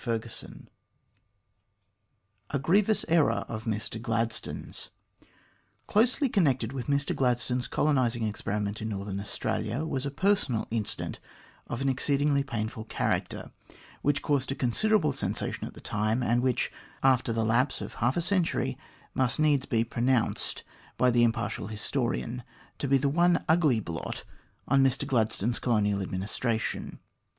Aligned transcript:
CHAPTER 0.03 0.29
XIII 0.29 0.65
A 2.49 2.57
GRIEVOUS 2.57 3.05
ERROR 3.07 3.45
OF 3.47 3.65
MR 3.65 4.01
GLADSTONE'S 4.01 4.89
CLOSELY 5.85 6.27
connected 6.27 6.73
with 6.73 6.87
Mr 6.87 7.15
Gladstone's 7.15 7.67
colonising 7.67 8.23
experi 8.23 8.63
ment 8.63 8.81
in 8.81 8.89
Northern 8.89 9.19
Australia 9.19 9.85
was 9.85 10.03
a 10.07 10.09
personal 10.09 10.65
incident 10.71 11.19
of 11.67 11.81
an 11.81 11.89
exceedingly 11.89 12.41
painful 12.41 12.85
character, 12.85 13.51
which 14.01 14.23
caused 14.23 14.51
a 14.51 14.55
considerable 14.55 15.13
sensation 15.13 15.65
at 15.67 15.75
the 15.75 15.79
time, 15.81 16.23
and 16.23 16.41
which, 16.41 16.71
after 17.03 17.31
the 17.31 17.45
lapse 17.45 17.79
of 17.79 17.93
half 18.01 18.17
a 18.17 18.23
century, 18.23 18.79
must 19.13 19.37
needs 19.37 19.67
be 19.67 19.83
pronounced 19.83 20.63
by 20.97 21.11
the 21.11 21.23
impartial 21.23 21.67
historian 21.67 22.41
to 22.79 22.87
be 22.87 22.97
the 22.97 23.07
one 23.07 23.45
ugly 23.47 23.79
blot 23.79 24.23
on 24.67 24.83
Mr 24.83 25.05
Gladstone's 25.05 25.59
colonial 25.59 25.99
adminis 25.99 26.39
tration. 26.41 26.97